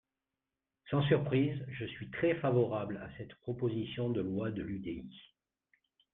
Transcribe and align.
Sans 0.89 1.03
surprise, 1.03 1.63
je 1.67 1.85
suis 1.85 2.09
très 2.09 2.33
favorable 2.39 2.97
à 2.97 3.15
cette 3.17 3.35
proposition 3.35 4.09
de 4.09 4.19
loi 4.21 4.49
de 4.49 4.63
l’UDI. 4.63 5.03